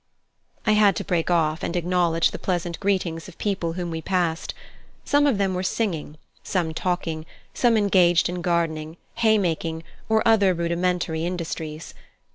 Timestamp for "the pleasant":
2.31-2.79